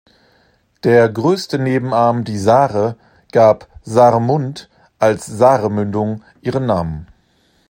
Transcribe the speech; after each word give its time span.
Der 0.83 1.07
größte 1.09 1.59
Nebenarm, 1.59 2.23
die 2.23 2.39
"Saare", 2.39 2.97
gab 3.31 3.67
"Saar-mund" 3.83 4.67
als 4.97 5.27
"Saare"-"Mündung" 5.27 6.23
ihren 6.41 6.65
Namen. 6.65 7.05